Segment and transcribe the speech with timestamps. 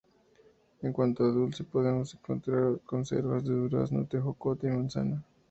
[0.81, 5.23] En cuanto a dulce podemos encontrar: conservas de durazno, tejocote y manzana.